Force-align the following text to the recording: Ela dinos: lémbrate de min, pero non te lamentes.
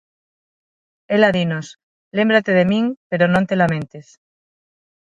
Ela 1.15 1.33
dinos: 1.37 1.67
lémbrate 2.17 2.51
de 2.59 2.65
min, 2.71 2.85
pero 3.09 3.25
non 3.33 3.47
te 3.49 3.55
lamentes. 3.61 4.07